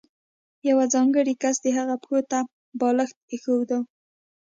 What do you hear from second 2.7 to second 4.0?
بالښت ایښوده.